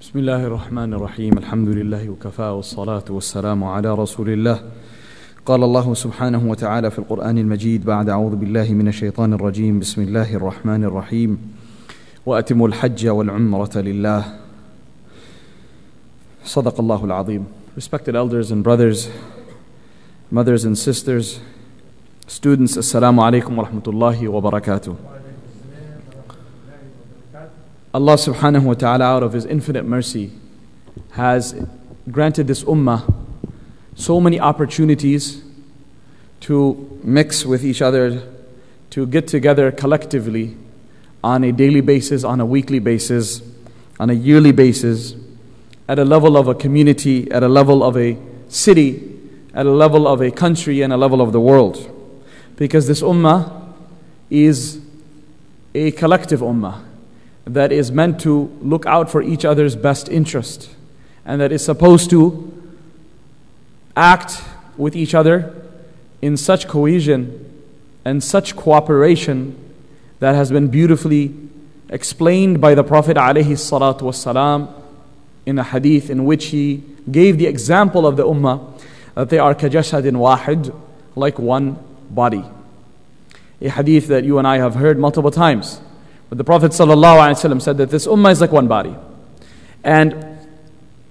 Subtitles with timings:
[0.00, 4.60] بسم الله الرحمن الرحيم الحمد لله وكفى والصلاة والسلام على رسول الله
[5.46, 10.34] قال الله سبحانه وتعالى في القرآن المجيد بعد أعوذ بالله من الشيطان الرجيم بسم الله
[10.34, 11.38] الرحمن الرحيم
[12.26, 14.24] وأتموا الحج والعمرة لله
[16.44, 17.44] صدق الله العظيم
[17.76, 19.08] Respected elders and brothers,
[20.30, 21.40] mothers and sisters,
[22.26, 25.19] students, alaikum wa rahmatullahi wa barakatuh.
[27.92, 30.30] Allah subhanahu wa ta'ala, out of His infinite mercy,
[31.12, 31.66] has
[32.08, 33.12] granted this ummah
[33.96, 35.42] so many opportunities
[36.40, 38.22] to mix with each other,
[38.90, 40.56] to get together collectively
[41.24, 43.42] on a daily basis, on a weekly basis,
[43.98, 45.16] on a yearly basis,
[45.88, 48.16] at a level of a community, at a level of a
[48.48, 49.18] city,
[49.52, 51.90] at a level of a country, and a level of the world.
[52.54, 53.74] Because this ummah
[54.30, 54.80] is
[55.74, 56.84] a collective ummah
[57.44, 60.70] that is meant to look out for each other's best interest
[61.24, 62.52] and that is supposed to
[63.96, 64.42] act
[64.76, 65.54] with each other
[66.22, 67.46] in such cohesion
[68.04, 69.56] and such cooperation
[70.20, 71.34] that has been beautifully
[71.88, 73.16] explained by the Prophet
[75.46, 78.80] in a hadith in which he gave the example of the ummah
[79.14, 80.74] that they are kajasadin wahid,
[81.16, 81.78] like one
[82.10, 82.44] body.
[83.60, 85.80] A hadith that you and I have heard multiple times.
[86.30, 88.94] But the Prophet ﷺ said that this ummah is like one body.
[89.82, 90.38] And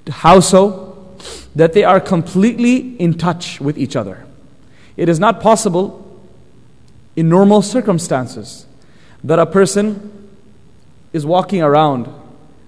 [0.10, 1.14] how so?
[1.54, 4.26] That they are completely in touch with each other.
[4.96, 6.06] It is not possible
[7.18, 8.66] in normal circumstances
[9.24, 10.30] that a person
[11.12, 12.08] is walking around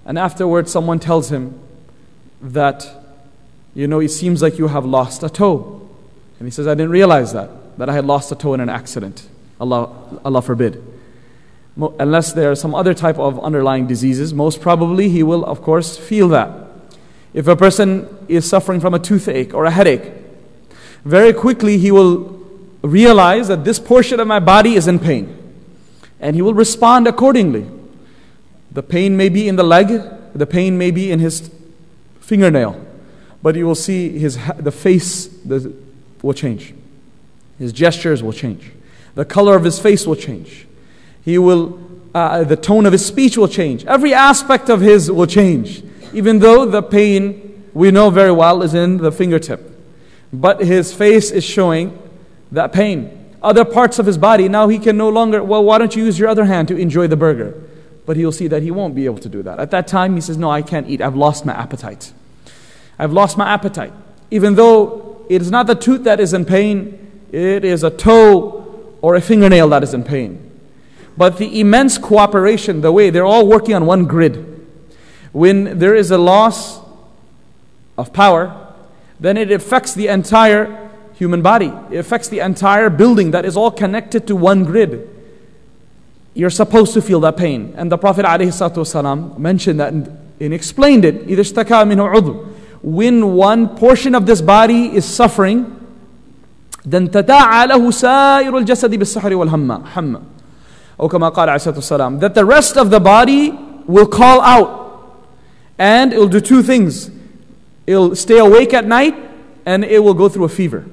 [0.04, 1.58] and afterwards someone tells him
[2.42, 2.86] that,
[3.74, 5.88] you know, it seems like you have lost a toe.
[6.38, 8.68] And he says, I didn't realize that, that I had lost a toe in an
[8.68, 9.26] accident.
[9.58, 10.91] Allah, Allah forbid
[11.76, 15.96] unless there are some other type of underlying diseases, most probably he will, of course,
[15.96, 16.50] feel that.
[17.32, 20.12] If a person is suffering from a toothache or a headache,
[21.04, 22.40] very quickly he will
[22.82, 25.38] realize that this portion of my body is in pain.
[26.20, 27.66] And he will respond accordingly.
[28.70, 29.88] The pain may be in the leg,
[30.34, 31.50] the pain may be in his
[32.20, 32.80] fingernail,
[33.42, 35.28] but you will see his, the face
[36.22, 36.74] will change.
[37.58, 38.72] His gestures will change.
[39.14, 40.66] The color of his face will change.
[41.24, 41.78] He will,
[42.14, 43.84] uh, the tone of his speech will change.
[43.86, 45.82] Every aspect of his will change.
[46.12, 49.68] Even though the pain we know very well is in the fingertip.
[50.32, 51.98] But his face is showing
[52.50, 53.18] that pain.
[53.42, 56.18] Other parts of his body, now he can no longer, well, why don't you use
[56.18, 57.60] your other hand to enjoy the burger?
[58.06, 59.58] But he'll see that he won't be able to do that.
[59.58, 61.00] At that time, he says, No, I can't eat.
[61.00, 62.12] I've lost my appetite.
[62.98, 63.92] I've lost my appetite.
[64.30, 68.94] Even though it is not the tooth that is in pain, it is a toe
[69.00, 70.51] or a fingernail that is in pain.
[71.17, 74.53] But the immense cooperation, the way they're all working on one grid.
[75.31, 76.79] When there is a loss
[77.97, 78.75] of power,
[79.19, 81.73] then it affects the entire human body.
[81.91, 85.09] It affects the entire building that is all connected to one grid.
[86.35, 87.73] You're supposed to feel that pain.
[87.75, 91.25] And the Prophet ﷺ mentioned that and, and explained it.
[92.83, 95.73] When one portion of this body is suffering,
[96.85, 100.21] then تداعى له سائر الجسد بالسحر والهم or kama qala
[100.98, 103.50] Oh, that the rest of the body
[103.86, 104.82] will call out
[105.78, 107.10] and it will do two things.
[107.86, 109.16] It'll stay awake at night
[109.66, 110.86] and it will go through a fever.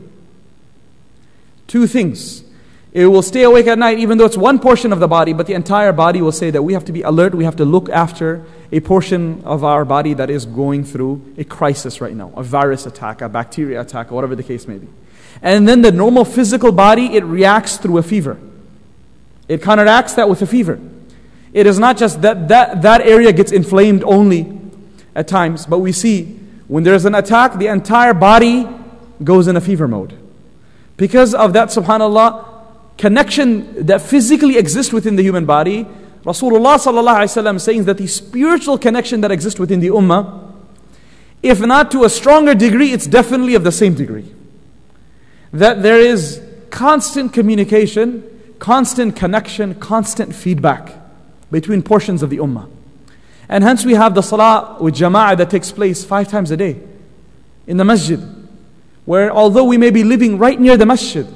[1.67, 2.43] Two things.
[2.91, 5.45] It will stay awake at night even though it's one portion of the body, but
[5.45, 7.89] the entire body will say that we have to be alert, we have to look
[7.89, 12.41] after a portion of our body that is going through a crisis right now, a
[12.41, 14.87] virus attack, a bacteria attack, whatever the case may be.
[15.41, 18.39] And then the normal physical body, it reacts through a fever.
[19.49, 20.79] It counteracts that with a fever.
[21.51, 24.57] It is not just that that, that area gets inflamed only
[25.15, 28.67] at times, but we see when there's an attack, the entire body
[29.23, 30.17] goes in a fever mode.
[30.97, 32.45] Because of that, subhanAllah,
[32.97, 35.85] connection that physically exists within the human body,
[36.23, 40.53] Rasulullah sallallahu saying that the spiritual connection that exists within the ummah,
[41.41, 44.31] if not to a stronger degree, it's definitely of the same degree.
[45.51, 50.93] That there is constant communication constant connection, constant feedback
[51.49, 52.69] between portions of the ummah.
[53.47, 56.79] And hence we have the salah with jama'ah that takes place five times a day
[57.65, 58.19] in the masjid,
[59.05, 61.27] where although we may be living right near the masjid,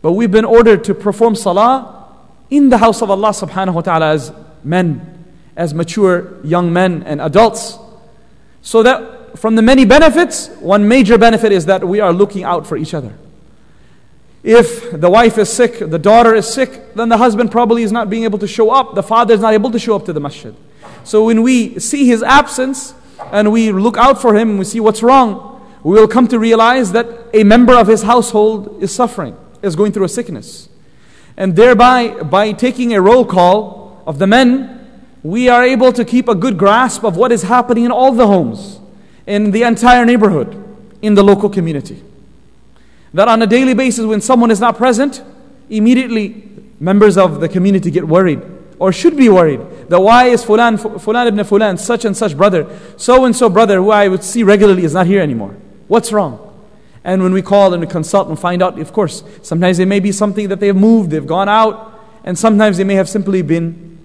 [0.00, 2.14] but we've been ordered to perform salah
[2.50, 4.32] in the house of Allah subhanahu wa ta'ala as
[4.62, 5.24] men,
[5.56, 7.78] as mature young men and adults.
[8.62, 12.66] So that from the many benefits, one major benefit is that we are looking out
[12.66, 13.12] for each other.
[14.42, 18.08] If the wife is sick, the daughter is sick, then the husband probably is not
[18.08, 18.94] being able to show up.
[18.94, 20.54] The father is not able to show up to the masjid.
[21.04, 22.94] So when we see his absence,
[23.32, 26.92] and we look out for him we see what's wrong, we will come to realize
[26.92, 30.68] that a member of his household is suffering, is going through a sickness.
[31.36, 34.74] And thereby, by taking a roll call of the men,
[35.22, 38.26] we are able to keep a good grasp of what is happening in all the
[38.26, 38.80] homes,
[39.26, 40.62] in the entire neighborhood,
[41.00, 42.02] in the local community.
[43.14, 45.22] That on a daily basis, when someone is not present,
[45.70, 46.48] immediately
[46.80, 48.42] members of the community get worried
[48.78, 52.78] or should be worried that why is Fulan, Fulan ibn Fulan, such and such brother,
[52.96, 55.56] so and so brother who I would see regularly is not here anymore.
[55.88, 56.44] What's wrong?
[57.02, 60.00] And when we call and we consult and find out, of course, sometimes it may
[60.00, 63.42] be something that they have moved, they've gone out, and sometimes they may have simply
[63.42, 63.98] been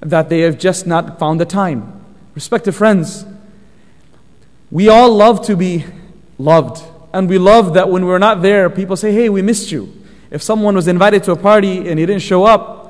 [0.00, 2.04] that they have just not found the time.
[2.34, 3.26] Respected friends,
[4.70, 5.84] we all love to be
[6.38, 6.84] loved.
[7.12, 9.92] And we love that when we're not there, people say, hey, we missed you.
[10.30, 12.80] If someone was invited to a party and he didn't show up,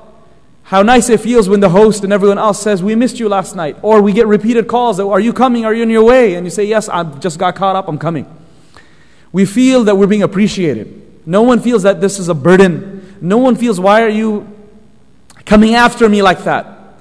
[0.71, 3.57] how nice it feels when the host and everyone else says, We missed you last
[3.57, 3.77] night.
[3.83, 5.65] Or we get repeated calls, Are you coming?
[5.65, 6.35] Are you on your way?
[6.35, 8.25] And you say, Yes, I just got caught up, I'm coming.
[9.33, 11.27] We feel that we're being appreciated.
[11.27, 13.17] No one feels that this is a burden.
[13.21, 14.47] No one feels, Why are you
[15.45, 17.01] coming after me like that?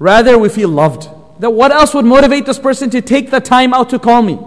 [0.00, 1.08] Rather, we feel loved.
[1.40, 4.40] That what else would motivate this person to take the time out to call me?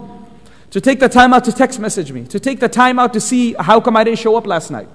[0.72, 2.24] To take the time out to text message me?
[2.24, 4.88] To take the time out to see how come I didn't show up last night?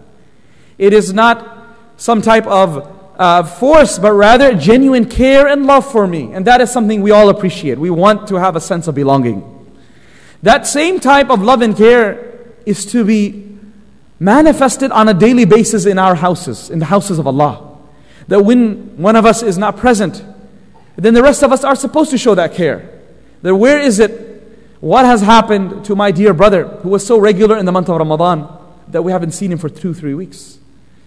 [0.79, 6.07] It is not some type of uh, force, but rather genuine care and love for
[6.07, 6.33] me.
[6.33, 7.77] And that is something we all appreciate.
[7.77, 9.53] We want to have a sense of belonging.
[10.41, 13.59] That same type of love and care is to be
[14.19, 17.77] manifested on a daily basis in our houses, in the houses of Allah.
[18.29, 20.23] That when one of us is not present,
[20.95, 22.99] then the rest of us are supposed to show that care.
[23.43, 24.26] That where is it?
[24.79, 27.97] What has happened to my dear brother who was so regular in the month of
[27.97, 28.47] Ramadan
[28.89, 30.59] that we haven't seen him for two, three weeks?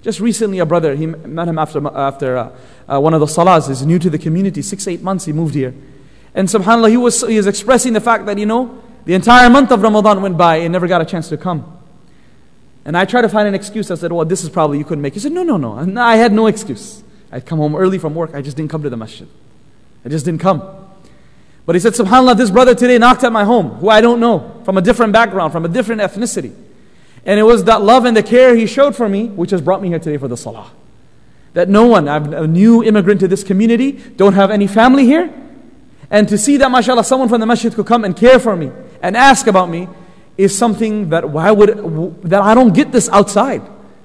[0.03, 2.53] Just recently, a brother, he met him after, after uh,
[2.89, 3.69] uh, one of the salahs.
[3.69, 5.75] He's new to the community, six, eight months he moved here.
[6.35, 9.71] And subhanAllah, he was, he was expressing the fact that, you know, the entire month
[9.73, 11.79] of Ramadan went by and never got a chance to come.
[12.85, 13.91] And I tried to find an excuse.
[13.91, 15.15] I said, well, this is probably you couldn't make.
[15.15, 15.77] He said, no, no, no.
[15.77, 17.05] And I had no excuse.
[17.31, 18.35] I'd come home early from work.
[18.35, 19.29] I just didn't come to the masjid.
[20.05, 20.90] I just didn't come.
[21.67, 24.61] But he said, subhanAllah, this brother today knocked at my home, who I don't know,
[24.65, 26.55] from a different background, from a different ethnicity.
[27.25, 29.83] And it was that love and the care he showed for me which has brought
[29.83, 30.71] me here today for the salah.
[31.53, 35.33] That no one, I'm a new immigrant to this community, don't have any family here.
[36.11, 38.73] And to see that, mashallah, someone from the masjid could come and care for me
[39.03, 39.89] and ask about me
[40.37, 43.63] is something that why would that I don't get this outside.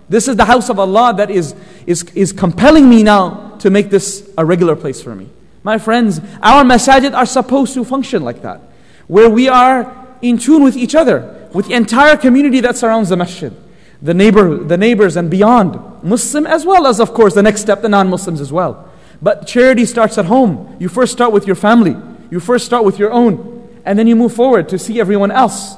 [0.10, 1.56] This is the house of Allah that is,
[1.88, 5.30] is, is compelling me now to make this a regular place for me.
[5.66, 8.62] My friends, our masajid are supposed to function like that,
[9.08, 13.18] where we are in tune with each other with the entire community that surrounds the
[13.18, 13.52] masjid,
[14.00, 17.82] the neighbor, the neighbors and beyond, Muslim as well as of course the next step,
[17.82, 18.92] the non-Muslims as well.
[19.24, 20.78] But charity starts at home.
[20.80, 21.96] You first start with your family.
[22.30, 25.78] You first start with your own, and then you move forward to see everyone else.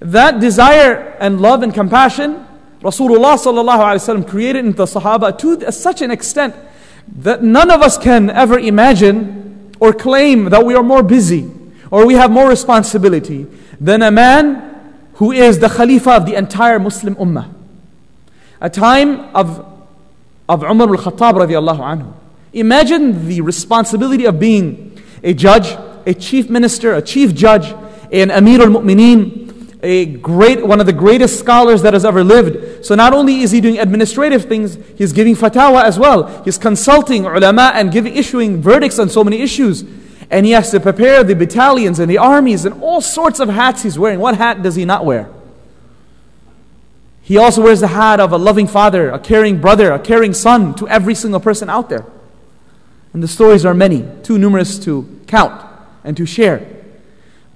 [0.00, 2.44] That desire and love and compassion,
[2.80, 6.56] Rasulullah created in the Sahaba to such an extent
[7.08, 11.50] that none of us can ever imagine or claim that we are more busy
[11.90, 13.46] or we have more responsibility
[13.80, 14.66] than a man
[15.14, 17.52] who is the Khalifa of the entire Muslim Ummah.
[18.60, 19.64] A time of,
[20.48, 22.12] of Umar radiallahu anhu.
[22.52, 25.76] Imagine the responsibility of being a judge,
[26.06, 27.74] a chief minister, a chief judge,
[28.12, 29.45] an Amir al-Mu'mineen,
[29.86, 32.84] a great, one of the greatest scholars that has ever lived.
[32.84, 36.42] So not only is he doing administrative things, he's giving fatwa as well.
[36.42, 39.84] He's consulting ulama and giving, issuing verdicts on so many issues.
[40.28, 43.84] And he has to prepare the battalions and the armies and all sorts of hats
[43.84, 44.18] he's wearing.
[44.18, 45.30] What hat does he not wear?
[47.22, 50.74] He also wears the hat of a loving father, a caring brother, a caring son
[50.76, 52.04] to every single person out there.
[53.12, 55.64] And the stories are many, too numerous to count
[56.02, 56.66] and to share.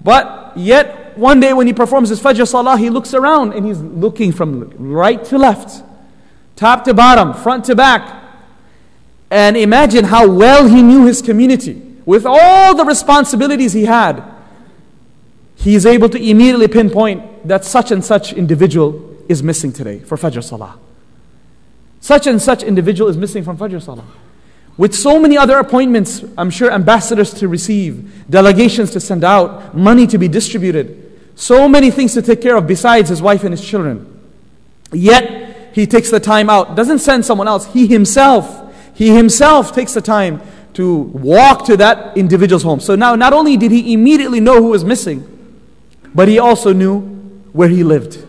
[0.03, 3.79] But yet, one day when he performs his Fajr Salah, he looks around and he's
[3.79, 5.85] looking from right to left,
[6.57, 8.17] top to bottom, front to back.
[9.31, 14.25] And imagine how well he knew his community with all the responsibilities he had,
[15.55, 20.17] he is able to immediately pinpoint that such and such individual is missing today for
[20.17, 20.79] Fajr Salah.
[22.01, 24.07] Such and such individual is missing from Fajr Salah.
[24.77, 30.07] With so many other appointments, I'm sure ambassadors to receive, delegations to send out, money
[30.07, 31.00] to be distributed,
[31.41, 34.21] so many things to take care of besides his wife and his children.
[34.93, 39.95] Yet, he takes the time out, doesn't send someone else, he himself, he himself takes
[39.95, 40.43] the time
[40.75, 42.79] to walk to that individual's home.
[42.79, 45.27] So now, not only did he immediately know who was missing,
[46.15, 47.01] but he also knew
[47.53, 48.23] where he lived.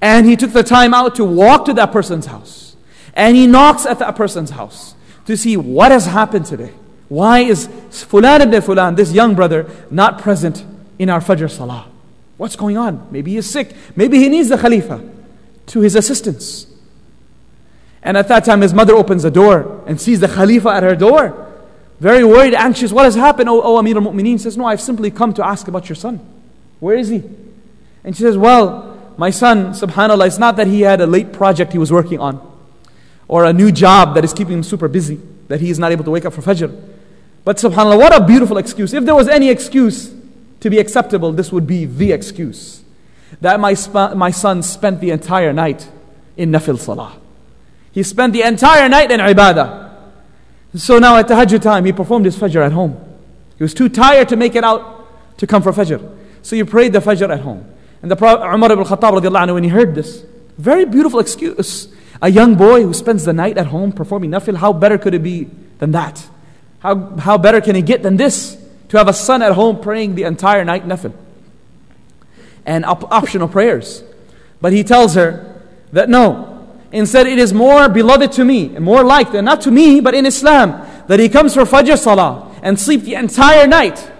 [0.00, 2.74] And he took the time out to walk to that person's house.
[3.12, 4.94] And he knocks at that person's house
[5.26, 6.72] to see what has happened today.
[7.10, 10.64] Why is Fulan ibn Fulan, this young brother, not present
[10.98, 11.86] in our Fajr Salah?
[12.38, 13.08] What's going on?
[13.10, 13.74] Maybe he's sick.
[13.94, 15.06] Maybe he needs the Khalifa
[15.66, 16.66] to his assistance.
[18.02, 20.96] And at that time, his mother opens the door and sees the Khalifa at her
[20.96, 21.44] door.
[22.00, 22.92] Very worried, anxious.
[22.92, 23.48] What has happened?
[23.48, 26.20] Oh, oh Amir al Mu'mineen says, No, I've simply come to ask about your son.
[26.78, 27.24] Where is he?
[28.04, 31.72] And she says, Well, my son, subhanAllah, it's not that he had a late project
[31.72, 32.40] he was working on
[33.26, 36.04] or a new job that is keeping him super busy, that he is not able
[36.04, 36.72] to wake up for Fajr.
[37.44, 38.94] But subhanAllah, what a beautiful excuse.
[38.94, 40.14] If there was any excuse
[40.60, 42.82] to be acceptable, this would be the excuse.
[43.40, 45.88] That my, sp- my son spent the entire night
[46.36, 47.18] in Nafil Salah.
[47.92, 49.88] He spent the entire night in ibadah.
[50.76, 52.96] So now at tahajjud time, he performed his fajr at home.
[53.56, 56.16] He was too tired to make it out to come for fajr.
[56.42, 57.66] So he prayed the fajr at home.
[58.02, 60.24] And the Prophet Umar ibn Khattab anhu, when he heard this,
[60.56, 61.88] very beautiful excuse.
[62.20, 65.22] A young boy who spends the night at home performing nafil, how better could it
[65.22, 65.48] be
[65.78, 66.28] than that?
[66.80, 68.56] How, how better can he get than this?
[68.88, 71.12] To have a son at home praying the entire night nothing.
[72.64, 74.02] And op- optional prayers.
[74.60, 76.58] But he tells her that no,
[76.90, 80.14] Instead, it is more beloved to me, and more liked, and not to me, but
[80.14, 84.10] in Islam, that he comes for Fajr Salah and sleep the entire night,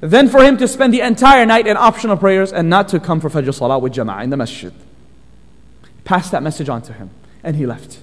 [0.00, 3.20] than for him to spend the entire night in optional prayers and not to come
[3.20, 4.72] for Fajr Salah with Jama'ah in the masjid.
[6.04, 7.10] Pass that message on to him,
[7.44, 7.98] and he left.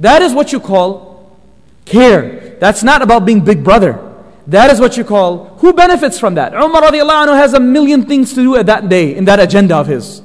[0.00, 1.36] That is what you call
[1.84, 2.56] care.
[2.58, 4.11] That's not about being big brother.
[4.46, 6.52] That is what you call who benefits from that.
[6.54, 9.76] Umar radiallahu anhu has a million things to do at that day in that agenda
[9.76, 10.22] of his.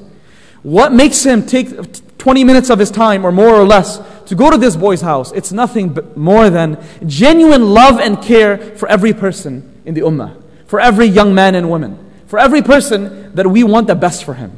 [0.64, 1.70] What makes him take
[2.18, 5.32] 20 minutes of his time or more or less to go to this boy's house,
[5.32, 10.42] it's nothing but more than genuine love and care for every person in the ummah,
[10.66, 14.34] for every young man and woman, for every person that we want the best for
[14.34, 14.52] him.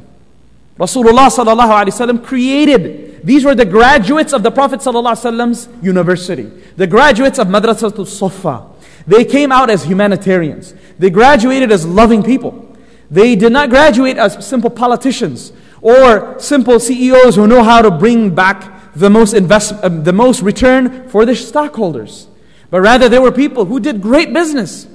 [0.78, 3.20] Rasulullah sallallahu alaihi wasallam created.
[3.22, 8.06] These were the graduates of the Prophet sallallahu alaihi wasallam's university, the graduates of Madrasatul
[8.06, 8.66] Sufa.
[9.06, 10.74] They came out as humanitarians.
[10.98, 12.76] They graduated as loving people.
[13.10, 15.52] They did not graduate as simple politicians
[15.82, 20.42] or simple CEOs who know how to bring back the most, invest, uh, the most
[20.42, 22.28] return for their stockholders.
[22.70, 24.86] But rather, there were people who did great business,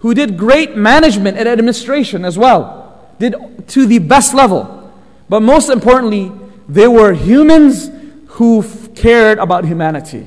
[0.00, 3.34] who did great management and administration as well, did
[3.68, 4.92] to the best level.
[5.28, 6.32] But most importantly,
[6.68, 7.90] they were humans
[8.26, 10.26] who f- cared about humanity,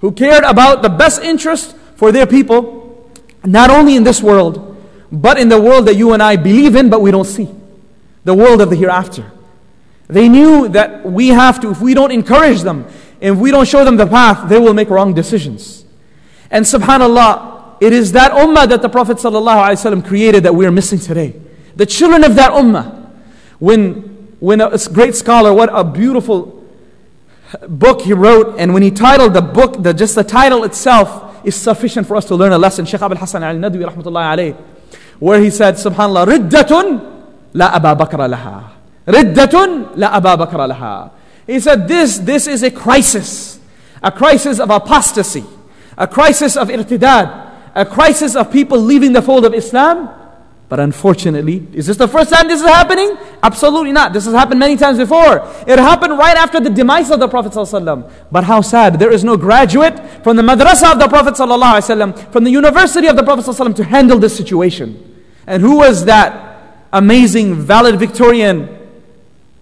[0.00, 3.10] who cared about the best interest for their people,
[3.44, 4.76] not only in this world,
[5.10, 7.48] but in the world that you and I believe in, but we don't see
[8.24, 9.30] the world of the hereafter.
[10.08, 12.86] They knew that we have to, if we don't encourage them,
[13.20, 15.84] if we don't show them the path, they will make wrong decisions.
[16.50, 20.98] And subhanAllah, it is that ummah that the Prophet ﷺ created that we are missing
[20.98, 21.40] today.
[21.76, 23.10] The children of that ummah.
[23.58, 26.64] When, when a great scholar, what a beautiful
[27.68, 31.54] book he wrote, and when he titled the book, the, just the title itself is
[31.54, 32.84] sufficient for us to learn a lesson.
[32.84, 34.56] Shaykh Abul Hassan al Nadwi,
[35.18, 38.70] where he said, Subhanallah, riddatun la Aba Bakr laha.
[39.06, 41.10] Riddatun la Aba Bakr laha.
[41.46, 43.60] He said, this, this is a crisis.
[44.02, 45.44] A crisis of apostasy.
[45.96, 47.52] A crisis of irtidad.
[47.74, 50.08] A crisis of people leaving the fold of Islam.
[50.67, 53.17] But unfortunately, is this the first time this is happening?
[53.41, 54.13] Absolutely not.
[54.13, 55.39] This has happened many times before.
[55.65, 58.11] It happened right after the demise of the Prophet ﷺ.
[58.31, 62.43] But how sad, there is no graduate from the madrasa of the Prophet ﷺ, from
[62.43, 65.23] the university of the Prophet ﷺ to handle this situation.
[65.47, 66.49] And who was that
[66.93, 68.77] amazing valedictorian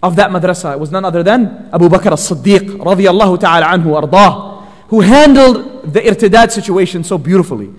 [0.02, 0.74] of that madrasa.
[0.74, 6.00] It was none other than Abu Bakr as-Siddiq radiyallahu ta'ala anhu ardah, who handled the
[6.00, 7.70] irtidad situation so beautifully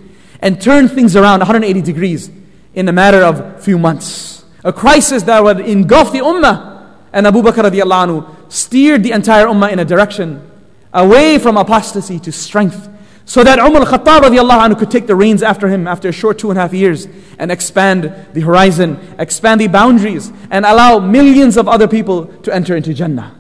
[0.42, 2.30] and turned things around 180 degrees
[2.75, 4.45] in a matter of few months.
[4.65, 6.73] A crisis that would engulf the ummah.
[7.13, 10.51] And Abu Bakr radiallahu anhu steered the entire ummah in a direction
[10.93, 12.89] away from apostasy to strength
[13.27, 16.39] so that Umar al-Khattab radiallahu anhu could take the reins after him after a short
[16.39, 21.57] two and a half years and expand the horizon, expand the boundaries, and allow millions
[21.57, 23.35] of other people to enter into Jannah.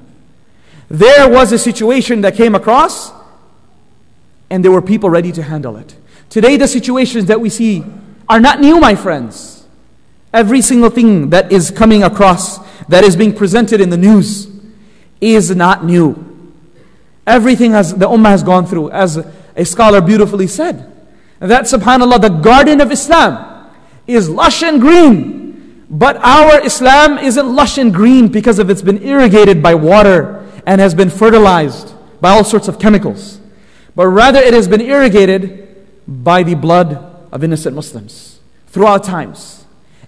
[0.88, 3.12] There was a situation that came across,
[4.48, 5.96] and there were people ready to handle it.
[6.30, 7.84] Today, the situations that we see
[8.28, 9.66] are not new, my friends.
[10.33, 14.49] Every single thing that is coming across, that is being presented in the news,
[15.21, 16.49] is not new.
[17.26, 18.90] Everything has, the Ummah has gone through.
[18.90, 19.25] As
[19.57, 20.90] a scholar beautifully said.
[21.40, 23.71] That subhanAllah, the garden of Islam
[24.07, 25.87] is lush and green.
[25.88, 30.81] But our Islam isn't lush and green because of it's been irrigated by water and
[30.81, 33.38] has been fertilized by all sorts of chemicals.
[33.95, 38.38] But rather it has been irrigated by the blood of innocent Muslims
[38.68, 39.66] throughout times.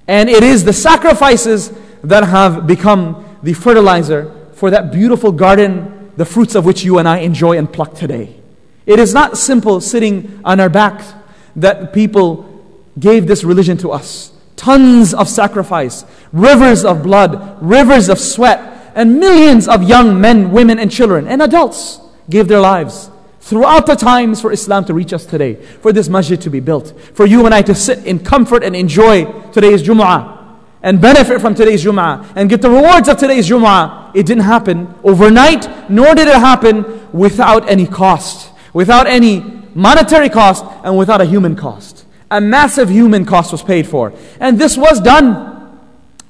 [0.09, 6.25] And it is the sacrifices that have become the fertilizer for that beautiful garden, the
[6.25, 8.40] fruits of which you and I enjoy and pluck today.
[8.87, 11.12] It is not simple sitting on our backs,
[11.56, 12.62] that people
[12.99, 14.33] gave this religion to us.
[14.54, 20.78] Tons of sacrifice, rivers of blood, rivers of sweat, and millions of young men, women,
[20.78, 23.11] and children, and adults gave their lives
[23.47, 26.93] throughout the times for Islam to reach us today, for this masjid to be built,
[27.15, 31.55] for you and I to sit in comfort and enjoy today's Jum'ah and benefit from
[31.55, 34.11] today's Jum'ah and get the rewards of today's Jum'ah.
[34.17, 39.45] It didn't happen overnight, nor did it happen without any cost, without any
[39.76, 42.05] monetary cost, and without a human cost.
[42.33, 44.12] A massive human cost was paid for.
[44.41, 45.79] And this was done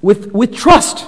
[0.03, 1.07] with, with trust.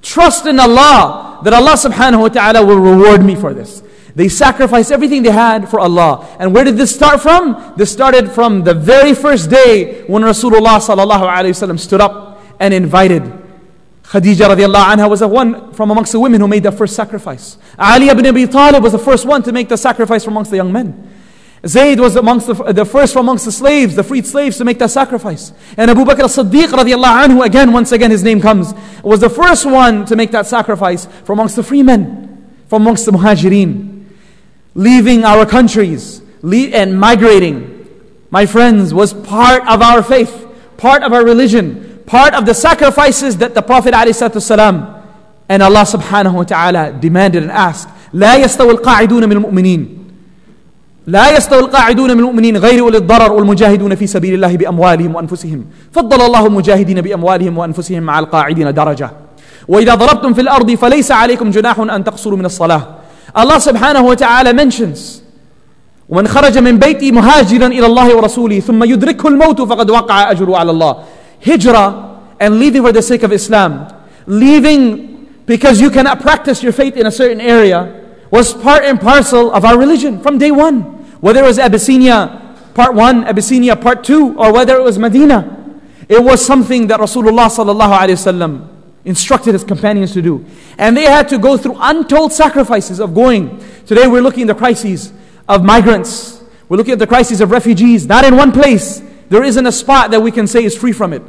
[0.00, 3.82] Trust in Allah that Allah subhanahu wa ta'ala will reward me for this.
[4.14, 6.26] They sacrificed everything they had for Allah.
[6.38, 7.74] And where did this start from?
[7.76, 13.22] This started from the very first day when Rasulullah sallallahu wasallam stood up and invited
[14.10, 17.58] Khadija radiallahu anha was the one from amongst the women who made the first sacrifice.
[17.78, 20.56] Ali ibn Abi Talib was the first one to make the sacrifice from amongst the
[20.56, 21.08] young men.
[21.64, 24.80] Zayd was amongst the, the first from amongst the slaves, the freed slaves to make
[24.80, 25.52] that sacrifice.
[25.76, 28.74] And Abu Bakr as-Siddiq radiallahu anhu, again, once again his name comes,
[29.04, 33.06] was the first one to make that sacrifice from amongst the free men, from amongst
[33.06, 33.89] the muhajirin
[34.75, 37.87] Leaving our countries and migrating,
[38.29, 43.37] my friends, was part of our faith, part of our religion, part of the sacrifices
[43.37, 45.03] that the Prophet ﷺ
[45.47, 47.89] and Allah subhanahu wa ta'ala demanded and asked.
[48.13, 50.05] لا يستوي القاعدون من المؤمنين
[51.07, 56.21] لا يستوي القاعدون من المؤمنين غير أولي الضرر والمجاهدون في سبيل الله بأموالهم وأنفسهم فضل
[56.21, 59.11] الله المجاهدين بأموالهم وأنفسهم مع القاعدين درجة
[59.67, 62.87] وإذا ضربتم في الأرض فليس عليكم جناح أن تقصروا من الصلاة
[63.37, 65.21] الله سبحانه وتعالى mentions
[66.09, 70.71] ومن خرج من بيته مهاجرا إلى الله ورسوله ثم يدركه الموت فقد وقع أجره على
[70.71, 70.95] الله
[71.45, 71.93] Hijrah
[72.39, 73.87] and leaving for the sake of Islam
[74.27, 79.51] leaving because you cannot practice your faith in a certain area was part and parcel
[79.51, 80.81] of our religion from day one.
[81.21, 82.41] Whether it was Abyssinia
[82.73, 85.51] part one, Abyssinia part two, or whether it was Medina.
[86.09, 88.67] It was something that Rasulullah sallallahu alaihi wasallam
[89.04, 90.44] instructed his companions to do.
[90.78, 93.62] And they had to go through untold sacrifices of going.
[93.86, 95.12] Today we're looking at the crises
[95.48, 96.42] of migrants.
[96.68, 98.06] We're looking at the crises of refugees.
[98.06, 99.02] Not in one place.
[99.28, 101.22] There isn't a spot that we can say is free from it.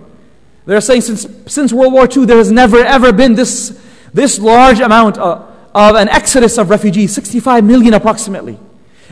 [0.66, 3.80] They're saying since, since World War II, there has never ever been this,
[4.14, 8.60] this large amount of, of an exodus of refugees, 65 million approximately.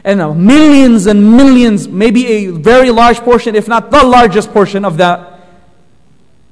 [0.04, 4.86] And uh, millions and millions, maybe a very large portion, if not the largest portion
[4.86, 5.40] of that,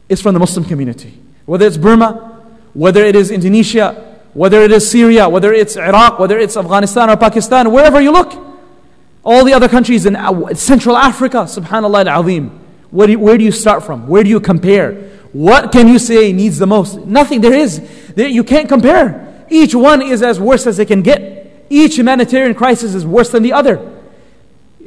[0.09, 1.21] is from the Muslim community.
[1.47, 6.37] Whether it's Burma, whether it is Indonesia, whether it is Syria, whether it's Iraq, whether
[6.37, 8.33] it's Afghanistan or Pakistan, wherever you look.
[9.23, 10.15] All the other countries in
[10.55, 12.49] Central Africa, subhanAllah al-azim.
[12.91, 14.07] Where do, you, where do you start from?
[14.07, 14.93] Where do you compare?
[15.31, 16.97] What can you say needs the most?
[17.05, 17.39] Nothing.
[17.39, 17.81] There is.
[18.13, 19.45] There, you can't compare.
[19.49, 21.65] Each one is as worse as they can get.
[21.69, 23.79] Each humanitarian crisis is worse than the other.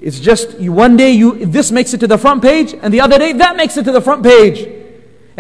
[0.01, 3.01] It's just you, one day you this makes it to the front page, and the
[3.01, 4.80] other day that makes it to the front page.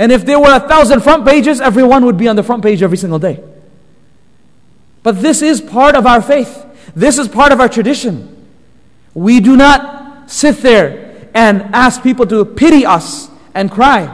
[0.01, 2.83] And if there were a thousand front pages, everyone would be on the front page
[2.83, 3.39] every single day.
[5.03, 6.65] But this is part of our faith.
[6.97, 8.47] This is part of our tradition.
[9.13, 14.09] We do not sit there and ask people to pity us and cry.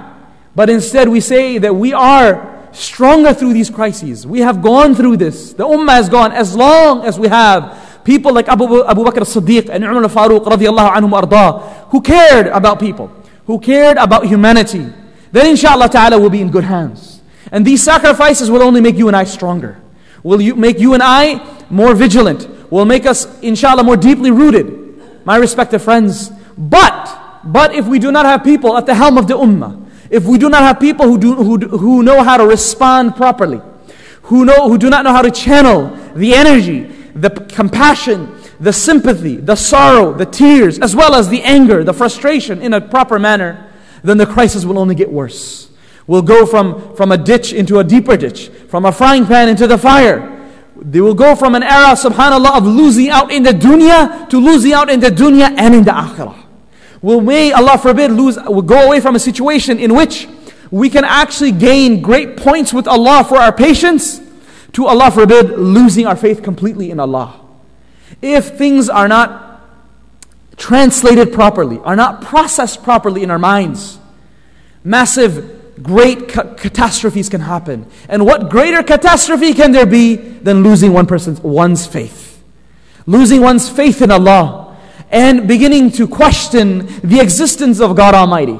[0.56, 4.26] But instead, we say that we are stronger through these crises.
[4.26, 5.52] We have gone through this.
[5.52, 9.68] The Ummah has gone as long as we have people like Abu, Abu Bakr as-Siddiq
[9.68, 13.08] and Umar radiallahu anhum who cared about people,
[13.46, 14.92] who cared about humanity.
[15.36, 17.20] Then inshallah ta'ala we'll be in good hands.
[17.52, 19.78] And these sacrifices will only make you and I stronger.
[20.22, 22.48] Will you, make you and I more vigilant.
[22.72, 25.26] Will make us inshallah more deeply rooted.
[25.26, 26.30] My respected friends.
[26.56, 30.24] But, but if we do not have people at the helm of the Ummah, if
[30.24, 33.60] we do not have people who, do, who, who know how to respond properly,
[34.22, 39.36] who, know, who do not know how to channel the energy, the compassion, the sympathy,
[39.36, 43.65] the sorrow, the tears, as well as the anger, the frustration in a proper manner,
[44.06, 45.70] then the crisis will only get worse.
[46.06, 49.66] We'll go from, from a ditch into a deeper ditch, from a frying pan into
[49.66, 50.32] the fire.
[50.76, 54.72] They will go from an era, subhanAllah, of losing out in the dunya to losing
[54.72, 56.46] out in the dunya and in the akhirah
[57.06, 60.26] will may, Allah forbid, lose, will go away from a situation in which
[60.72, 64.20] we can actually gain great points with Allah for our patience,
[64.72, 67.40] to Allah forbid, losing our faith completely in Allah.
[68.20, 69.45] If things are not
[70.56, 73.98] translated properly, are not processed properly in our minds,
[74.84, 77.86] massive, great ca- catastrophes can happen.
[78.08, 82.42] And what greater catastrophe can there be than losing one person's one's faith?
[83.06, 84.76] Losing one's faith in Allah
[85.10, 88.58] and beginning to question the existence of God Almighty.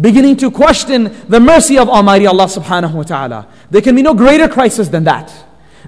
[0.00, 3.48] Beginning to question the mercy of Almighty Allah subhanahu wa ta'ala.
[3.70, 5.32] There can be no greater crisis than that.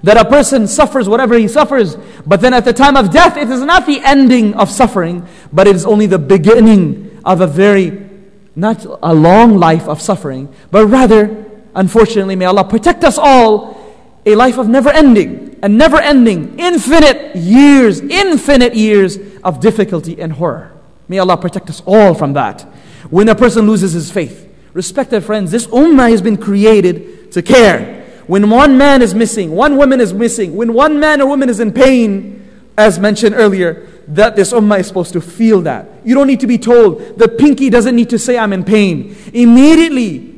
[0.03, 3.49] That a person suffers whatever he suffers, but then at the time of death, it
[3.49, 8.09] is not the ending of suffering, but it is only the beginning of a very,
[8.55, 13.77] not a long life of suffering, but rather, unfortunately, may Allah protect us all,
[14.25, 20.33] a life of never ending and never ending, infinite years, infinite years of difficulty and
[20.33, 20.71] horror.
[21.07, 22.61] May Allah protect us all from that.
[23.09, 28.00] When a person loses his faith, respected friends, this ummah has been created to care.
[28.31, 31.59] When one man is missing, one woman is missing, when one man or woman is
[31.59, 35.89] in pain, as mentioned earlier, that this ummah is supposed to feel that.
[36.05, 37.19] You don't need to be told.
[37.19, 39.17] The pinky doesn't need to say, I'm in pain.
[39.33, 40.30] Immediately,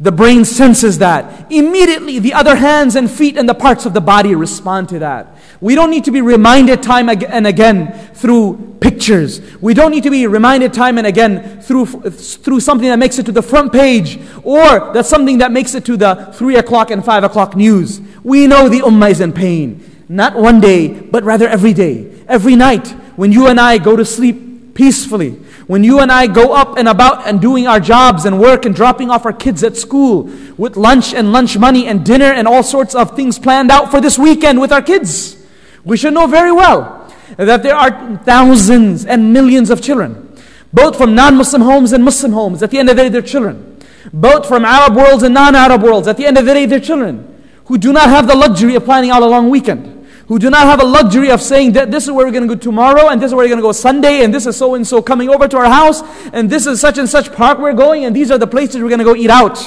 [0.00, 1.52] the brain senses that.
[1.52, 5.36] Immediately, the other hands and feet and the parts of the body respond to that.
[5.60, 9.42] We don't need to be reminded time and again through pictures.
[9.60, 13.26] We don't need to be reminded time and again through, through something that makes it
[13.26, 17.04] to the front page or that's something that makes it to the 3 o'clock and
[17.04, 18.00] 5 o'clock news.
[18.24, 20.04] We know the ummah is in pain.
[20.08, 24.04] Not one day, but rather every day, every night, when you and I go to
[24.04, 25.32] sleep peacefully,
[25.66, 28.74] when you and I go up and about and doing our jobs and work and
[28.74, 32.62] dropping off our kids at school with lunch and lunch money and dinner and all
[32.62, 35.36] sorts of things planned out for this weekend with our kids,
[35.84, 40.34] we should know very well that there are thousands and millions of children,
[40.72, 42.62] both from non Muslim homes and Muslim homes.
[42.62, 43.78] At the end of the day, they're children.
[44.12, 46.08] Both from Arab worlds and non Arab worlds.
[46.08, 47.26] At the end of the day, they're children
[47.66, 49.99] who do not have the luxury of planning out a long weekend
[50.30, 52.54] who do not have a luxury of saying that this is where we're going to
[52.54, 54.76] go tomorrow, and this is where we're going to go Sunday, and this is so
[54.76, 57.72] and so coming over to our house, and this is such and such park we're
[57.72, 59.58] going, and these are the places we're going to go eat out.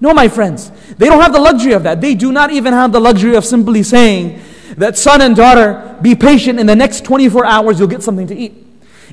[0.00, 2.00] No, my friends, they don't have the luxury of that.
[2.00, 4.40] They do not even have the luxury of simply saying
[4.76, 8.36] that son and daughter, be patient, in the next 24 hours you'll get something to
[8.36, 8.54] eat.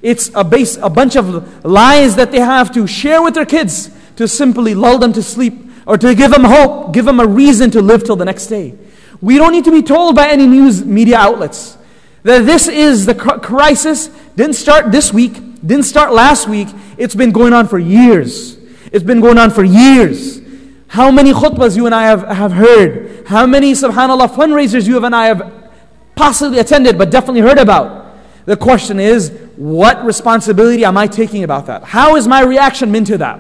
[0.04, 3.90] It's a, base, a bunch of lies that they have to share with their kids
[4.18, 5.56] to simply lull them to sleep
[5.88, 8.78] or to give them hope, give them a reason to live till the next day.
[9.26, 11.80] We don't need to be told by any news media outlets
[12.22, 15.34] that this is the crisis, didn't start this week,
[15.66, 18.56] didn't start last week, it's been going on for years.
[18.92, 20.40] It's been going on for years.
[20.90, 23.26] How many khutbahs you and I have, have heard?
[23.26, 25.72] How many, subhanAllah, fundraisers you and I have
[26.16, 28.16] possibly attended but definitely heard about?
[28.46, 31.84] The question is, what responsibility am I taking about that?
[31.84, 33.40] How is my reaction been to that?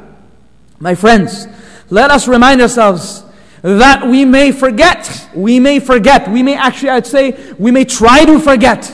[0.80, 1.46] My friends,
[1.92, 3.24] let us remind ourselves
[3.65, 8.25] that we may forget, we may forget, we may actually, I'd say, we may try
[8.25, 8.87] to forget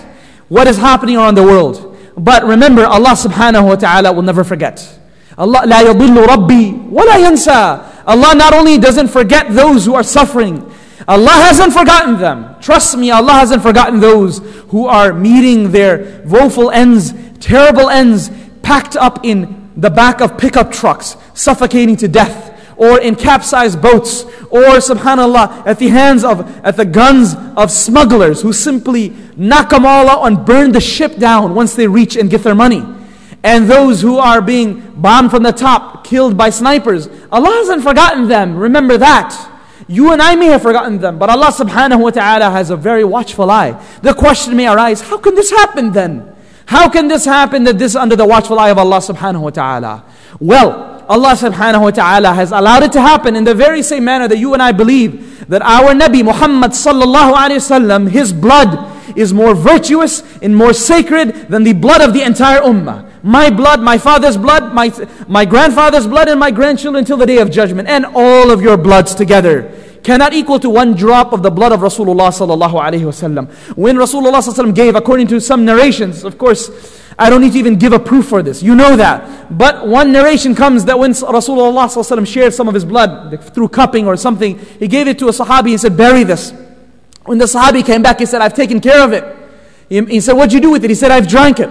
[0.48, 1.96] what is happening around the world.
[2.16, 4.98] But remember, Allah subhanahu wa ta'ala will never forget.
[5.38, 7.92] Allah لا يضل ربي ولا ينسى.
[8.06, 10.72] Allah not only doesn't forget those who are suffering,
[11.06, 12.56] Allah hasn't forgotten them.
[12.60, 14.38] Trust me, Allah hasn't forgotten those
[14.70, 18.30] who are meeting their woeful ends, terrible ends,
[18.62, 22.49] packed up in the back of pickup trucks, suffocating to death
[22.81, 28.41] or in capsized boats, or subhanAllah, at the hands of, at the guns of smugglers
[28.41, 32.31] who simply knock them all out and burn the ship down once they reach and
[32.31, 32.83] get their money.
[33.43, 37.07] And those who are being bombed from the top, killed by snipers.
[37.31, 38.57] Allah hasn't forgotten them.
[38.57, 39.29] Remember that.
[39.87, 43.03] You and I may have forgotten them, but Allah subhanahu wa ta'ala has a very
[43.03, 43.79] watchful eye.
[44.01, 46.30] The question may arise, how can this happen then?
[46.71, 49.49] How can this happen that this is under the watchful eye of Allah subhanahu wa
[49.49, 50.05] ta'ala?
[50.39, 54.29] Well, Allah subhanahu wa ta'ala has allowed it to happen in the very same manner
[54.29, 59.33] that you and I believe that our Nabi Muhammad sallallahu alayhi wasallam, his blood is
[59.33, 63.05] more virtuous and more sacred than the blood of the entire ummah.
[63.21, 64.93] My blood, my father's blood, my,
[65.27, 68.77] my grandfather's blood, and my grandchildren until the day of judgment, and all of your
[68.77, 69.69] bloods together
[70.03, 73.49] cannot equal to one drop of the blood of Rasulullah sallallahu alaihi wasallam.
[73.77, 77.75] When Rasulullah sallallahu gave, according to some narrations, of course, I don't need to even
[77.75, 78.63] give a proof for this.
[78.63, 79.55] You know that.
[79.55, 84.17] But one narration comes that when Rasulullah shared some of his blood through cupping or
[84.17, 86.51] something, he gave it to a Sahabi and said, Bury this.
[87.25, 89.23] When the Sahabi came back, he said, I've taken care of it.
[89.87, 90.89] He, he said, What'd you do with it?
[90.89, 91.69] He said, I've drank it.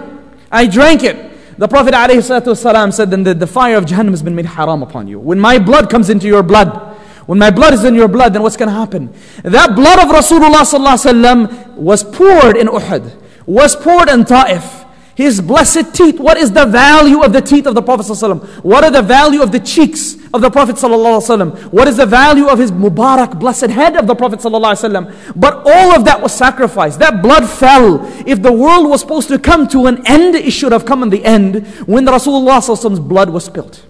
[0.51, 1.57] I drank it.
[1.57, 5.07] The Prophet ﷺ said, Then the, the fire of Jahannam has been made haram upon
[5.07, 5.19] you.
[5.19, 6.90] When my blood comes into your blood,
[7.30, 9.12] when my blood is in your blood, then what's going to happen?
[9.42, 13.16] That blood of Rasulullah was poured in Uhud,
[13.46, 14.84] was poured in Ta'if.
[15.16, 16.20] His blessed teeth.
[16.20, 18.62] What is the value of the teeth of the Prophet ﷺ?
[18.62, 21.72] What are the value of the cheeks of the Prophet ﷺ?
[21.72, 25.32] What is the value of his Mubarak, blessed head of the Prophet ﷺ?
[25.34, 26.98] But all of that was sacrificed.
[26.98, 28.04] That blood fell.
[28.26, 31.08] If the world was supposed to come to an end, it should have come in
[31.08, 33.86] the end when the Rasulullah's blood was spilt.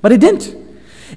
[0.00, 0.61] But it didn't.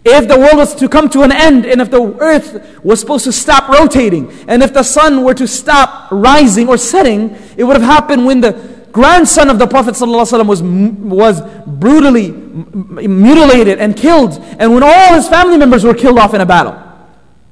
[0.04, 3.24] If the world was to come to an end, and if the earth was supposed
[3.24, 7.76] to stop rotating, and if the sun were to stop rising or setting, it would
[7.76, 8.52] have happened when the
[8.92, 15.28] grandson of the Prophet ﷺ was, was brutally mutilated and killed, and when all his
[15.28, 16.80] family members were killed off in a battle,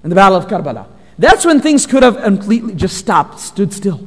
[0.03, 0.87] in the Battle of Karbala.
[1.19, 4.07] That's when things could have completely just stopped, stood still.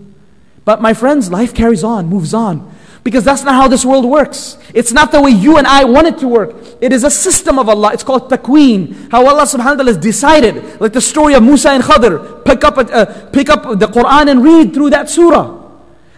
[0.65, 2.73] But my friends, life carries on, moves on.
[3.08, 4.58] Because that's not how this world works.
[4.74, 6.54] It's not the way you and I want it to work.
[6.82, 7.93] It is a system of Allah.
[7.93, 9.10] It's called taqween.
[9.10, 10.82] How Allah subhanahu wa ta'ala has decided.
[10.82, 12.43] Like the story of Musa and Khadr.
[12.43, 15.72] Pick up, uh, pick up the Quran and read through that surah.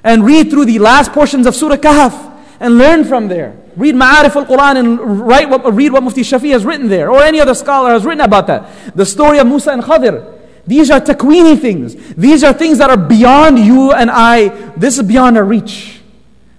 [0.03, 2.41] And read through the last portions of Surah Kahf.
[2.59, 3.55] And learn from there.
[3.75, 7.11] Read Ma'arif al-Quran and write what, read what Mufti Shafi has written there.
[7.11, 8.95] Or any other scholar has written about that.
[8.95, 10.25] The story of Musa and Khadr.
[10.65, 11.93] These are taqweeni things.
[12.15, 14.47] These are things that are beyond you and I.
[14.75, 15.98] This is beyond our reach.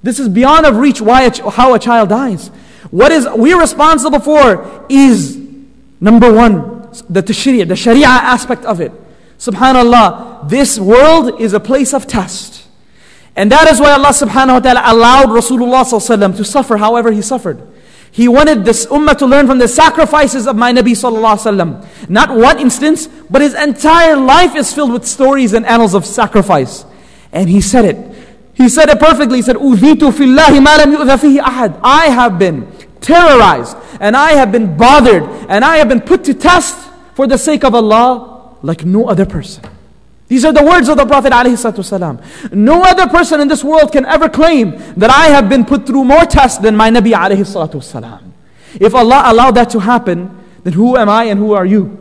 [0.03, 2.49] This is beyond of reach why a, how a child dies.
[2.91, 5.37] What is we're responsible for is
[6.01, 8.93] number one, the tashri', the sharia aspect of it.
[9.39, 12.67] Subhanallah, this world is a place of test.
[13.37, 17.67] And that is why Allah subhanahu wa ta'ala allowed Rasulullah to suffer however he suffered.
[18.13, 22.09] He wanted this ummah to learn from the sacrifices of my Nabi sallallahu alaihi wasallam.
[22.11, 26.85] Not one instance, but his entire life is filled with stories and annals of sacrifice.
[27.33, 28.10] And he said it.
[28.61, 29.39] He said it perfectly.
[29.39, 32.71] He said, "Udhitu fillahi ma lam ahad." I have been
[33.01, 36.77] terrorized and I have been bothered and I have been put to test
[37.15, 39.65] for the sake of Allah like no other person.
[40.29, 42.53] These are the words of the Prophet ﷺ.
[42.53, 46.05] No other person in this world can ever claim that I have been put through
[46.05, 48.21] more tests than my Nabi ﷺ.
[48.79, 50.31] If Allah allowed that to happen,
[50.65, 51.97] then who am I and who are you?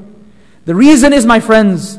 [0.65, 1.97] The reason is, my friends,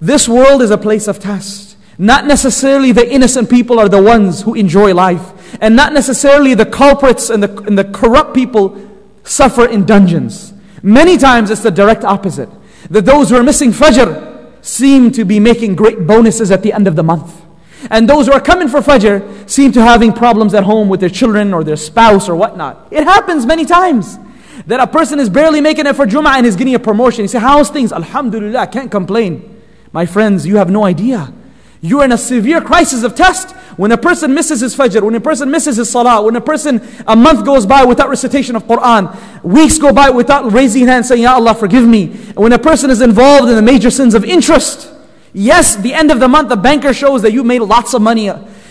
[0.00, 1.65] this world is a place of test.
[1.98, 5.56] Not necessarily the innocent people are the ones who enjoy life.
[5.60, 8.76] And not necessarily the culprits and the, and the corrupt people
[9.24, 10.52] suffer in dungeons.
[10.82, 12.50] Many times it's the direct opposite.
[12.90, 16.86] That those who are missing Fajr seem to be making great bonuses at the end
[16.86, 17.42] of the month.
[17.90, 21.08] And those who are coming for Fajr seem to having problems at home with their
[21.08, 22.88] children or their spouse or whatnot.
[22.90, 24.18] It happens many times
[24.66, 27.22] that a person is barely making it for Jum'ah and is getting a promotion.
[27.22, 27.92] You say, how's things?
[27.92, 29.62] Alhamdulillah, can't complain.
[29.92, 31.32] My friends, you have no idea.
[31.80, 33.50] You're in a severe crisis of test.
[33.76, 36.80] When a person misses his fajr, when a person misses his salah, when a person,
[37.06, 41.22] a month goes by without recitation of Quran, weeks go by without raising hands saying,
[41.22, 42.08] Ya Allah, forgive me.
[42.34, 44.90] when a person is involved in the major sins of interest,
[45.32, 48.28] yes, the end of the month, the banker shows that you made lots of money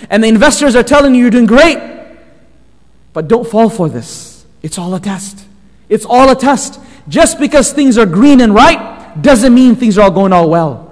[0.09, 1.77] and the investors are telling you you're doing great.
[3.13, 4.45] But don't fall for this.
[4.61, 5.45] It's all a test.
[5.87, 6.79] It's all a test.
[7.07, 10.84] Just because things are green and right doesn't mean things are all going all well.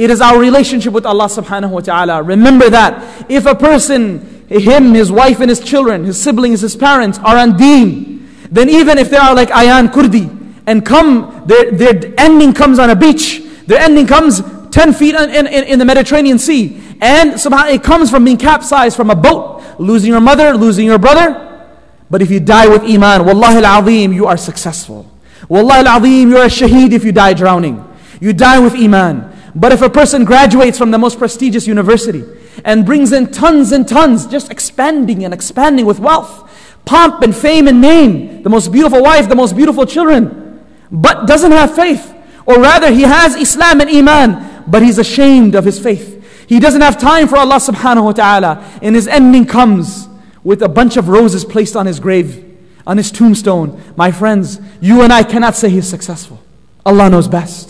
[0.00, 2.22] It is our relationship with Allah subhanahu wa ta'ala.
[2.22, 3.30] Remember that.
[3.30, 7.58] If a person, him, his wife, and his children, his siblings, his parents are on
[7.58, 12.78] deen, then even if they are like Aylan Kurdi and come, their, their ending comes
[12.78, 16.80] on a beach, their ending comes 10 feet in, in, in the Mediterranean Sea.
[17.02, 20.98] And subhanAllah, it comes from being capsized from a boat, losing your mother, losing your
[20.98, 21.68] brother.
[22.08, 25.04] But if you die with Iman, Wallahi al-Azim, you are successful.
[25.50, 27.84] Wallahi al-Azim, you're a shaheed if you die drowning.
[28.18, 29.29] You die with Iman.
[29.54, 32.24] But if a person graduates from the most prestigious university
[32.64, 36.48] and brings in tons and tons, just expanding and expanding with wealth,
[36.84, 41.52] pomp and fame and name, the most beautiful wife, the most beautiful children, but doesn't
[41.52, 42.14] have faith,
[42.46, 46.46] or rather he has Islam and Iman, but he's ashamed of his faith.
[46.48, 50.08] He doesn't have time for Allah subhanahu wa ta'ala, and his ending comes
[50.42, 52.44] with a bunch of roses placed on his grave,
[52.86, 53.80] on his tombstone.
[53.96, 56.40] My friends, you and I cannot say he's successful.
[56.84, 57.69] Allah knows best.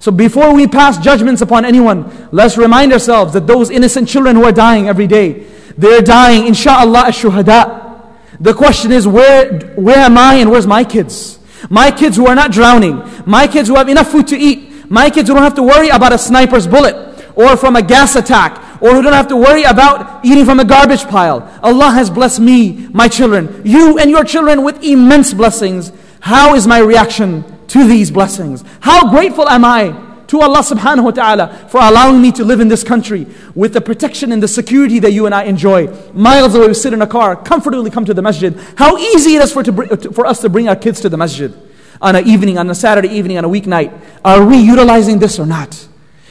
[0.00, 4.44] So before we pass judgments upon anyone, let's remind ourselves that those innocent children who
[4.44, 8.14] are dying every day, they're dying, inshallah, as shuhada.
[8.40, 11.38] The question is, where, where am I and where's my kids?
[11.68, 15.10] My kids who are not drowning, my kids who have enough food to eat, my
[15.10, 16.94] kids who don't have to worry about a sniper's bullet
[17.34, 20.64] or from a gas attack or who don't have to worry about eating from a
[20.64, 21.42] garbage pile.
[21.62, 25.92] Allah has blessed me, my children, you and your children with immense blessings.
[26.20, 28.64] How is my reaction to these blessings.
[28.80, 32.68] How grateful am I to Allah subhanahu wa ta'ala for allowing me to live in
[32.68, 35.88] this country with the protection and the security that you and I enjoy.
[36.12, 38.54] Miles away, we sit in a car, comfortably come to the masjid.
[38.76, 41.54] How easy it is for, to, for us to bring our kids to the masjid
[42.00, 43.98] on an evening, on a Saturday evening, on a weeknight.
[44.24, 45.88] Are we utilizing this or not?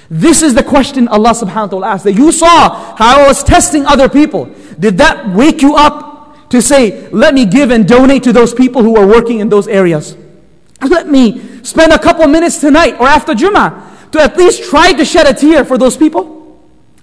[0.10, 2.04] This is the question Allah subhanahu wa ta'ala asked.
[2.06, 4.45] That you saw how I was testing other people.
[4.80, 8.84] Did that wake you up to say, let me give and donate to those people
[8.84, 10.15] who are working in those areas?
[10.81, 15.03] Let me spend a couple minutes tonight or after Jummah to at least try to
[15.03, 16.35] shed a tear for those people.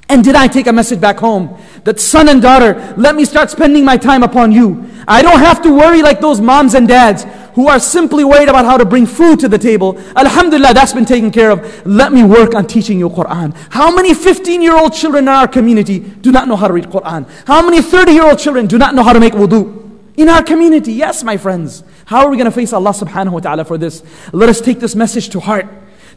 [0.09, 3.51] And did I take a message back home that son and daughter, let me start
[3.51, 4.89] spending my time upon you.
[5.09, 8.65] I don't have to worry like those moms and dads who are simply worried about
[8.65, 9.99] how to bring food to the table.
[10.17, 11.87] Alhamdulillah, that's been taken care of.
[11.87, 13.55] Let me work on teaching you Quran.
[13.71, 16.87] How many 15 year old children in our community do not know how to read
[16.87, 17.29] Quran?
[17.47, 19.83] How many 30 year old children do not know how to make wudu?
[20.17, 21.83] In our community, yes, my friends.
[22.07, 24.03] How are we going to face Allah subhanahu wa ta'ala for this?
[24.33, 25.67] Let us take this message to heart.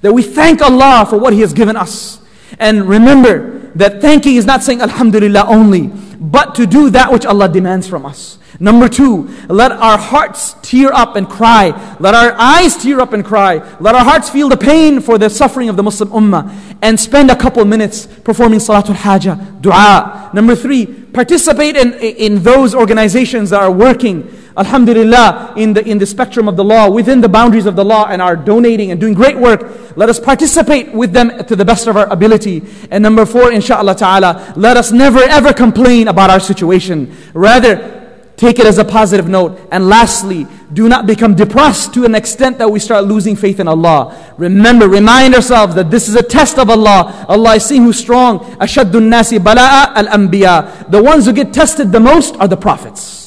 [0.02, 2.20] That we thank Allah for what He has given us.
[2.60, 5.88] And remember that thanking is not saying Alhamdulillah only,
[6.20, 8.38] but to do that which Allah demands from us.
[8.60, 11.96] Number two, let our hearts tear up and cry.
[12.00, 13.58] Let our eyes tear up and cry.
[13.80, 17.30] Let our hearts feel the pain for the suffering of the Muslim Ummah and spend
[17.30, 20.32] a couple minutes performing Salatul Hajjah, dua.
[20.34, 26.06] Number three, participate in, in those organizations that are working Alhamdulillah, in the, in the
[26.06, 29.14] spectrum of the law, within the boundaries of the law, and are donating and doing
[29.14, 29.96] great work.
[29.96, 32.64] Let us participate with them to the best of our ability.
[32.90, 37.16] And number four, inshaAllah ta'ala, let us never ever complain about our situation.
[37.34, 37.94] Rather,
[38.36, 39.60] take it as a positive note.
[39.72, 43.68] And lastly, do not become depressed to an extent that we start losing faith in
[43.68, 44.34] Allah.
[44.38, 47.26] Remember, remind ourselves that this is a test of Allah.
[47.28, 48.40] Allah is seeing who's strong.
[48.58, 50.90] Ashadun nasi bala'a al-anbiya.
[50.90, 53.27] The ones who get tested the most are the prophets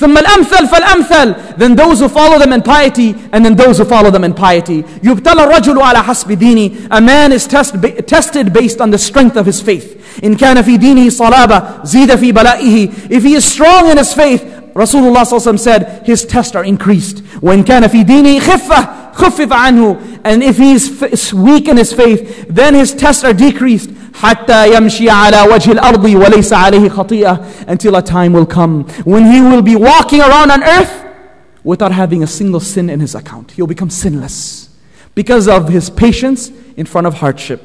[0.00, 4.10] ثم الأمثل فالأمثل then those who follow them in piety and then those who follow
[4.10, 7.74] them in piety يبتلى الرجل على حسب ديني a man is test,
[8.06, 12.32] tested based on the strength of his faith إن كان في دينه صلابة زيد في
[12.32, 14.42] بلائه if he is strong in his faith
[14.74, 20.42] Rasulullah ﷺ said his tests are increased when كان في دينه خفة خفف عنه and
[20.42, 25.42] if he is weak in his faith then his tests are decreased حتى يمشي على
[25.52, 30.20] وجه الأرض وليس عليه خطيئة until a time will come when he will be walking
[30.20, 31.04] around on earth
[31.64, 33.50] without having a single sin in his account.
[33.52, 34.70] He'll become sinless
[35.14, 37.60] because of his patience in front of hardship.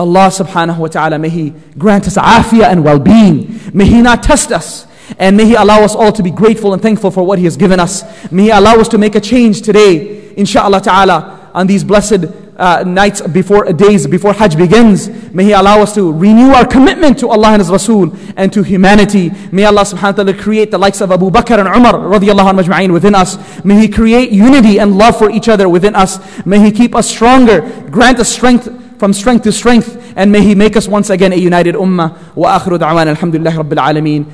[0.00, 3.60] Allah subhanahu wa ta'ala, may He grant us afiyah and well being.
[3.74, 4.86] May He not test us.
[5.18, 7.56] And may He allow us all to be grateful and thankful for what He has
[7.56, 8.02] given us.
[8.32, 12.25] May He allow us to make a change today, inshaAllah ta'ala, on these blessed
[12.57, 15.09] uh, nights before, days before Hajj begins.
[15.33, 18.61] May He allow us to renew our commitment to Allah and His Rasul and to
[18.63, 19.31] humanity.
[19.51, 22.93] May Allah subhanahu wa ta'ala create the likes of Abu Bakr and Umar radiallahu anhu
[22.93, 23.37] within us.
[23.63, 26.19] May He create unity and love for each other within us.
[26.45, 30.55] May He keep us stronger, grant us strength from strength to strength, and may He
[30.55, 32.35] make us once again a united ummah.
[32.35, 34.25] Wa akhiru da'wan alhamdulillah rabbil alameen.